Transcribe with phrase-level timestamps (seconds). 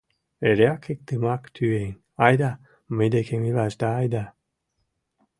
[0.49, 1.95] Эреак иктымак тӱен:
[2.25, 2.51] «Айда
[2.95, 4.25] мый декем илаш да айда!»